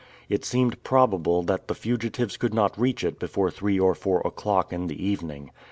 It 0.29 0.43
seemed 0.43 0.83
probable 0.83 1.43
that 1.43 1.67
the 1.67 1.75
fugitives 1.75 2.35
could 2.35 2.55
not 2.55 2.75
reach 2.75 3.03
it 3.03 3.19
before 3.19 3.51
three 3.51 3.79
or 3.79 3.93
four 3.93 4.21
o'clock 4.25 4.73
in 4.73 4.87
the 4.87 4.99
evening. 5.05 5.51